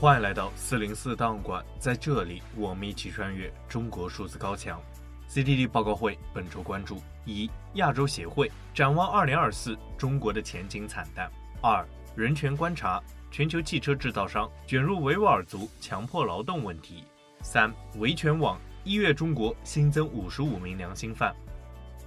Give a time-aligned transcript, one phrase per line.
[0.00, 4.78] 欢迎来到四零四档案馆，在这里，我们一起穿越中国数字高墙。
[5.30, 11.30] CTD 报告会本周关注：一、亚洲协会展望二零二四，中国的前景惨淡；
[11.62, 11.86] 二、
[12.16, 13.00] 人权观察，
[13.30, 17.04] 全球汽车制造商卷入维吾尔族强迫劳动问题；
[17.40, 21.34] 三、维权网一月中国新增五十五名良心犯。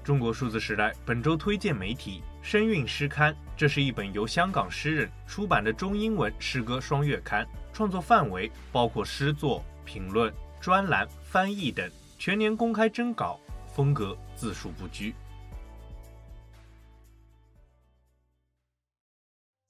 [0.04, 7.44] 中国数字时代本周推荐媒体声韵诗刊，这是一本由香港诗人出版的中英文诗歌双月刊。
[7.74, 11.90] 创作范围包括诗作、评论、专栏、翻译等，
[12.20, 15.16] 全年公开征稿，风格字数不拘。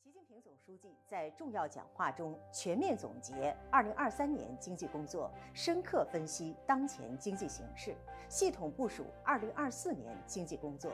[0.04, 7.96] 习近平总书记在重要讲话中全面总结二零二三年经济工作，深刻分析当前经济形势，
[8.28, 10.92] 系统部署二零二四年经济工作。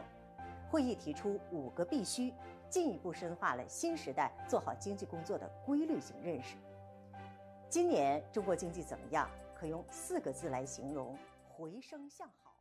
[0.70, 2.34] 会议提出五个必须，
[2.74, 6.56] 进一步深化了新时代做好经济工作的规律性认识。
[7.70, 9.30] 今年中国经济怎么样？
[9.54, 11.16] 可用四个字来形容：
[11.48, 12.60] 回升向好。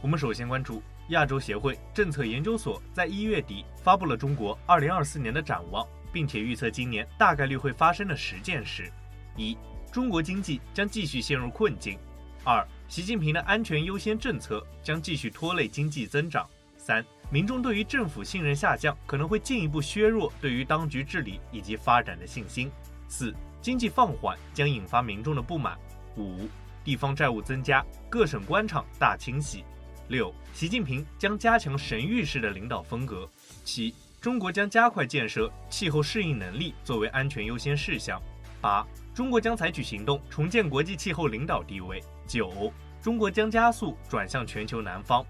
[0.00, 8.90] 我们首先关注亚洲协会政策研究所在一月底发布了中国二零二四年的展望，并且预测今年大概率会发生的十件事：
[9.36, 9.58] 一、
[9.92, 11.98] 中国经济将继续陷入困境；
[12.46, 16.44] 二、习近平的安全优先政策将继续拖累经济增长；
[16.76, 22.70] 三、民众对于政府信任下降，可能会进一步削弱对于当局治理以及发展的信心。
[23.08, 25.76] 四、经济放缓将引发民众的不满。
[26.16, 26.48] 五、
[26.84, 29.64] 地方债务增加，各省官场大清洗。
[30.08, 33.28] 六、习近平将加强神諭式的领导风格。
[33.64, 38.20] 七、中国将加快建设气候适应能力作为安全优先事项。
[38.64, 42.02] 八、中国将采取行动重建国际气候领导地位。
[42.26, 45.22] 九、中国将加速转向全球南方。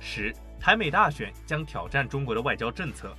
[0.00, 0.34] 十。
[0.58, 3.16] 台美大选将挑战中国的外交政策。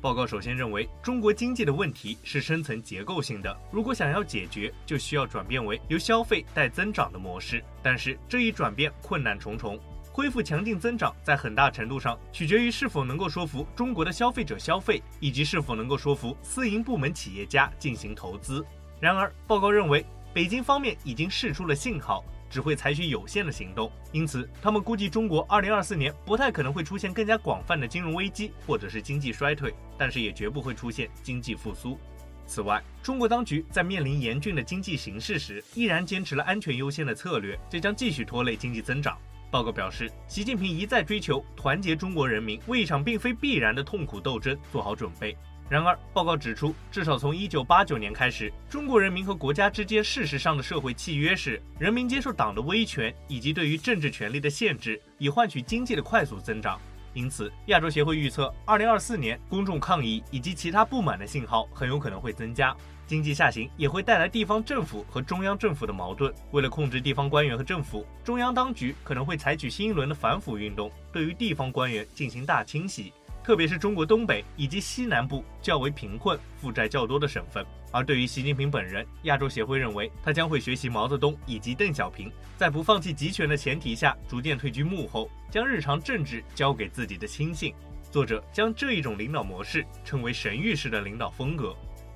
[0.00, 7.62] 报告首先认为，中国经济的问题是深层结构性的，如果想要解决，就需要转变为由消费带增长的模式。
[7.84, 9.78] 但是这一转变困难重重，
[10.12, 18.66] 恢复强劲增长在很大程度上取决于是否能够说服中国的消费者消费，以及是否能够说服私营部门企业家进行投资。
[19.00, 22.24] 然而，报告认为，北京方面已经释出了信号。
[22.48, 31.98] 只会采取有限的行动，因此他们估计中国2024年不太可能会出现更加广泛的金融危机或者是经济衰退，但是也绝不会出现经济复苏。
[32.46, 39.18] 此外，中国当局在面临严峻的经济形势时，依然坚持了安全优先的策略，这将继续拖累经济增长。
[39.50, 45.36] 报告表示，习近平一再追求团结中国人民，为一场并非必然的痛苦斗争做好准备。
[45.68, 56.80] 然而，报告指出，至少从1989年开始，中国人民和国家之间事实上的社会契约是，人民接受党的威权以及对于政治权力的限制，以换取经济的快速增长。
[57.14, 62.76] 因此，亚洲协会预测，2024年公众抗议以及其他不满的信号很有可能会增加，
[63.06, 66.32] 经济下行也会带来地方政府和中央政府的矛盾。
[66.52, 73.12] 为了控制地方官员和政府，中央当局可能会采取新一轮的反腐运动，对于地方官员进行大清洗。
[73.46, 77.64] 特别是中国东北以及西南部较为贫困、负债较多的省份。
[77.92, 87.72] 而对于习近平本人，亚洲协会认为他将会学习毛泽东以及邓小平，在不放弃集权的前提下，逐渐退居幕后，将日常政治交给自己的亲信。
[88.10, 91.72] 作者将这一种领导模式称为神谕式的领导风格。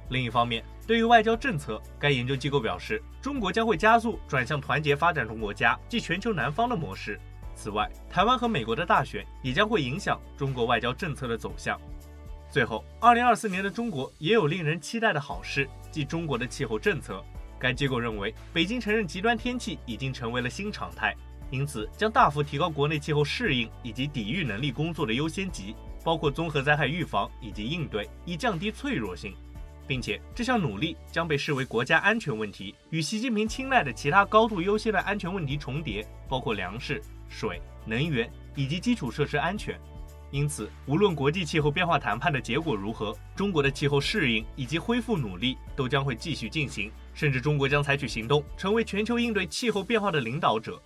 [0.08, 7.20] 另一方面，对于外交政策，该研究机构表示，中国将会加速转向团结发展中国家及全球南方的模式。
[7.54, 11.78] 此外，台湾和美国的大选也将会影响中国外交政策的走向。
[12.50, 17.22] 最后，二零二四年的中国也有令人期待的好事，即中国的气候政策。
[17.58, 21.14] 该机构认为，北京承认极端天气已经成为了新常态，
[21.50, 29.34] 因此将大幅提高国内气候适应以及抵御能力工作的优先级，包括综合灾害预防以及应对，以降低脆弱性，
[29.90, 37.02] 并且这项努力将被视为国家安全问题，与习近平青睐的其他高度优先的安全问题重叠，包括粮食。
[37.28, 39.76] 水、能源以及基础设施安全，
[40.30, 50.80] 因此，无论国际气候变化谈判的结果如何，中国的气候适应以及恢复努力都将会继续进行，甚至中国将采取行动，成为全球应对气候变化的领导者。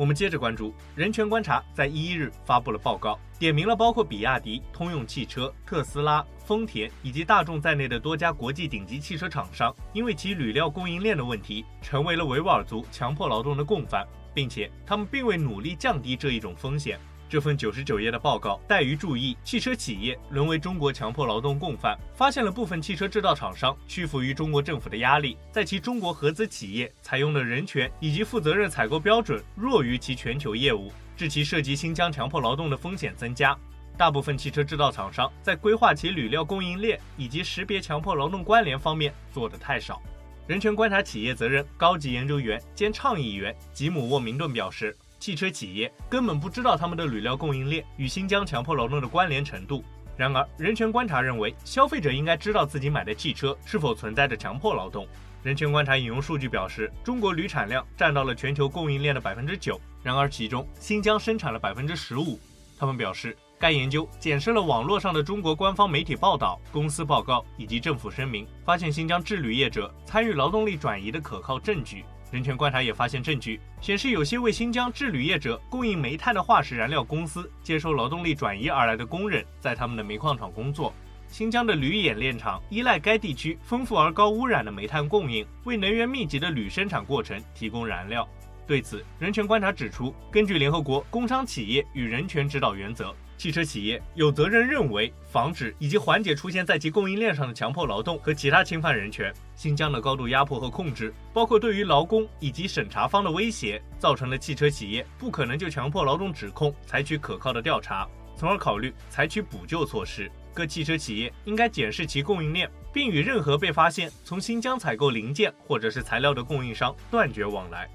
[0.00, 16.98] 我们接着关注人权观察，在一日发布了报告，点名了包括比亚迪、通用汽车、特斯拉、丰田以及大众在内的多家国际顶级汽车厂商，因为其铝料供应链的问题，成为了维吾尔族强迫劳动的共犯，并且他们并未努力降低这一种风险。
[17.30, 33.56] 这份九十九页的报告带于注意汽车企业沦为中国强迫劳动共犯，发现了部分汽车制造厂商屈服于中国政府的压力，在其中国合资企业采用的人权以及负责任采购标准弱于其全球业务，致其涉及新疆强迫劳动的风险增加。
[33.96, 40.02] 大部分汽车制造厂商在规划其铝料供应链以及识别强迫劳动关联方面做得太少。
[40.48, 49.84] 人权观察企业责任高级研究员兼倡议员吉姆沃明顿表示，汽车企业根本不知道他们的铝料供应链与新疆强迫劳动的关联程度。
[50.16, 55.06] 然而，人权观察认为，消费者应该知道自己买的汽车是否存在着强迫劳动。
[55.42, 62.40] 人权观察引用数据表示，中国铝产量占到了全球供应链的百分之九，然而其中新疆生产了百分之十五。
[62.78, 63.36] 他们表示。
[63.60, 72.06] 该研究检视了网络上的中国官方媒体报道、公司报告以及政府声明，发现新疆制铝业者参与劳动力转移的可靠证据。
[72.30, 80.94] 人权观察也发现证据显示，有些为新疆制铝业者供应煤炭的化石燃料公司接收劳动力转移而来的工人，在他们的煤矿厂工作。
[81.26, 88.28] 新疆的铝冶炼厂依赖该地区丰富而高污染的煤炭供应，为能源密集的铝生产过程提供燃料。
[88.66, 93.14] 对此，人权观察指出，根据联合国工商企业与人权指导原则。
[93.40, 99.32] 汽车企业有责任认为，防止以及缓解出现在其供应链上的强迫劳动和其他侵犯人权。
[99.56, 108.06] 新疆的高度压迫和控制，包括对于劳工以及审查方的威胁，造成了汽车企业不可能就强迫劳动指控采取可靠的调查，
[108.36, 110.30] 从而考虑采取补救措施。
[110.52, 117.88] 各汽车企业应该检视其供应链，并与任何被发现从新疆采购零件或者是材料的供应商断绝往来。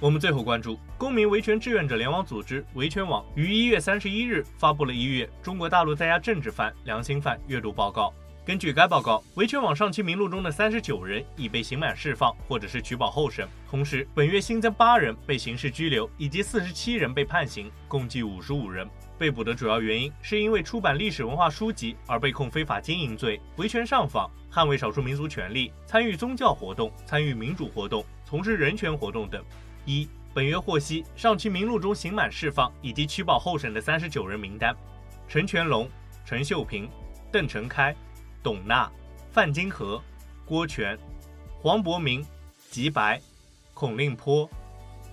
[0.00, 8.14] 我们最后关注公民维权志愿者联网组织维权网于一月三十一日发布了一月中国大陆在押政治犯、良心犯月度报告。
[8.46, 18.88] 根据该报告，维权网上期名录中的三十九人已被刑满释放或者是取保候审，同时本月新增八人被刑事拘留，以及四十七人被判刑，共计五十五人。
[19.18, 29.44] 被捕的主要原因是因为出版历史文化书籍而被控非法经营罪、维权上访、捍卫少数民族权利、参与宗教活动、参与民主活动、从事人权活动等。
[29.88, 34.76] 一、本月获悉上期名录中刑满释放以及取保候审的三十九人名单：
[35.26, 35.88] 陈全龙、
[36.26, 36.90] 陈秀平、
[37.32, 37.96] 邓成开、
[38.42, 38.92] 董娜、
[39.32, 39.98] 范金河、
[40.44, 40.94] 郭全、
[41.62, 42.22] 黄伯明、
[42.68, 43.18] 吉白、
[43.72, 44.46] 孔令坡、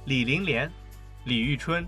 [0.07, 0.69] 李林莲、
[1.23, 1.87] 李玉春、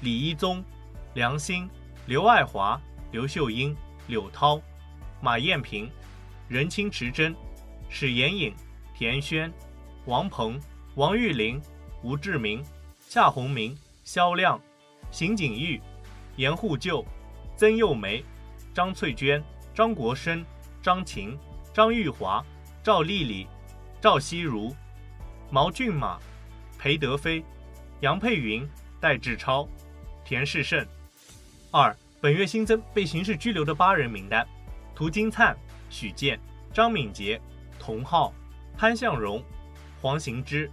[0.00, 0.64] 李一宗、
[1.12, 1.68] 梁鑫、
[2.06, 2.80] 刘爱华、
[3.12, 3.76] 刘秀英、
[4.06, 4.58] 柳涛、
[5.20, 5.90] 马艳平、
[6.48, 7.36] 任清池珍、
[7.90, 8.54] 史延颖、
[8.96, 9.52] 田轩、
[10.06, 10.58] 王鹏、
[10.94, 11.60] 王玉林。
[12.04, 12.62] 吴志明、
[13.08, 13.74] 夏宏明、
[14.04, 14.60] 肖亮、
[15.10, 15.80] 邢景玉、
[16.36, 17.02] 严护旧、
[17.56, 18.22] 曾幼梅、
[18.74, 19.42] 张翠娟、
[19.74, 20.44] 张国生、
[20.82, 21.34] 张琴、
[21.72, 22.44] 张玉华、
[22.82, 23.46] 赵丽丽、
[24.02, 24.76] 赵希如、
[25.50, 26.18] 毛俊马、
[26.78, 27.42] 裴德飞、
[28.00, 28.68] 杨佩云、
[29.00, 29.66] 戴志超、
[30.26, 30.86] 田世胜。
[31.70, 34.46] 二、本月新增被刑事拘留的八人名单：
[34.94, 35.56] 涂金灿、
[35.88, 36.38] 许健、
[36.70, 37.40] 张敏杰、
[37.78, 38.30] 童浩、
[38.76, 39.42] 潘向荣、
[40.02, 40.70] 黄行之。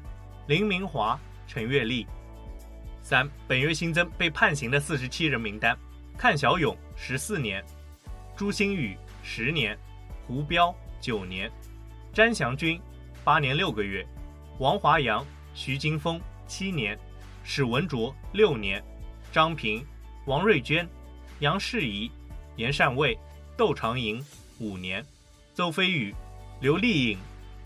[0.52, 1.18] 林明华、
[1.48, 2.06] 陈月丽。
[3.02, 5.78] 三、本月新增被判刑的四十七人名单：
[6.18, 7.64] 阚小勇十四年，
[8.36, 9.80] 朱新宇十年，
[10.28, 11.50] 胡彪九年，
[12.12, 12.78] 詹祥军
[13.24, 14.06] 八年六个月，
[14.60, 17.00] 王华阳、徐金峰七年，
[17.46, 18.84] 史文卓六年，
[19.32, 19.82] 张平、
[20.26, 20.86] 王瑞娟、
[21.40, 22.12] 杨世仪、
[22.58, 23.18] 严善卫、
[23.56, 24.22] 窦长营
[24.60, 25.02] 五年，
[25.56, 26.14] 邹飞宇、
[26.60, 27.18] 刘丽颖、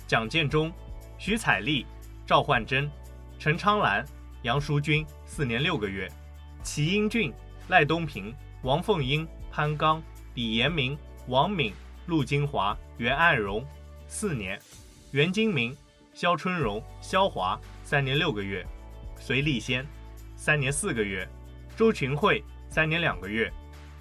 [0.05, 0.71] 蒋建忠、
[1.17, 1.83] 徐彩丽。
[2.25, 2.89] 赵焕珍、
[3.37, 4.03] 陈昌兰、
[4.41, 6.07] 杨淑君四年六个月；
[6.63, 7.31] 齐英俊、
[7.67, 10.01] 赖东平、王凤英、潘刚、
[10.33, 11.71] 李延明、王敏、
[12.07, 13.63] 陆金华、袁爱荣
[14.07, 14.57] 四年；
[15.11, 15.77] 袁金明、
[16.13, 18.65] 肖春荣、肖华三年六个月；
[19.19, 19.85] 隋立先
[20.35, 21.27] 三年四个月；
[21.77, 23.51] 周群慧三年两个月；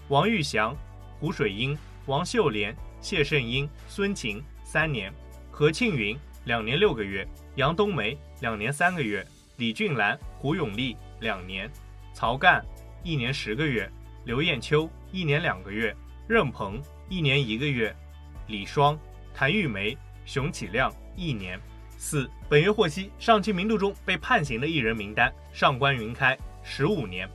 [0.09, 0.75] 王玉祥、
[1.21, 1.76] 胡水英、
[2.07, 5.12] 王秀莲、谢胜英、孙晴三年；
[5.50, 7.28] 何庆云两年六个月。
[7.56, 9.25] 杨冬梅两年三个月，
[9.58, 11.70] 李俊兰、胡永利两年，
[12.12, 12.64] 曹干
[13.04, 13.88] 一年十个月，
[14.25, 15.94] 刘艳秋一年两个月，
[16.26, 17.94] 任鹏一年一个月，
[18.49, 18.99] 李双、
[19.32, 21.61] 谭玉梅、熊启亮一年。
[21.96, 27.30] 四、本月获悉上期名录中被判刑的一人名单：上官云开十五年。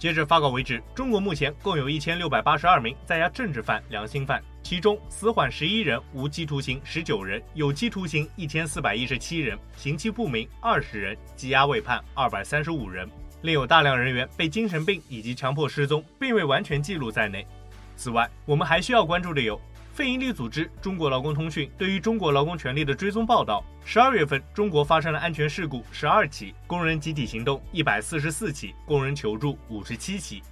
[0.00, 4.42] 截至发稿为止，中国目前共有一千六百八十二名在押政治犯、良心犯。
[4.62, 13.06] 其中死缓十一人，无期徒刑十九人，有期徒刑一千四百一十七人，刑期不明二十人，羁押未判二百三十五人，
[13.42, 17.46] 另有大量人员被精神病以及强迫失踪，并未完全记录在内。
[17.94, 19.60] 此外，我们还需要关注的有：
[20.00, 30.42] 非盈利组织中国劳工通讯对于中国劳工权利的追踪报道，十二月份中国发生了安全事故十二起，工人集体行动一百四十四起，工人求助五十七起。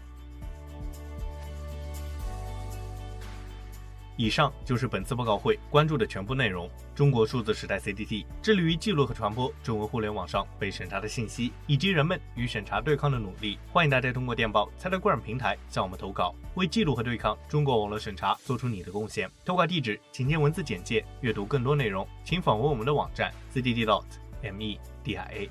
[4.19, 6.69] 以上就是本次报告会关注的全部内容。
[6.93, 13.57] 中国数字时代 CDT 致力于记录和传播中文互联网上被审查的信息，以及人们与审查对抗的努力。
[13.73, 19.31] 欢迎大家通过电报、Telegram 平台向我们投稿，为记录和对抗中国网络审查做出你的贡献。
[19.45, 21.05] 投稿地址请见文字简介。
[21.21, 25.49] 阅读更多内容，请访问我们的网站 cddlotmedia。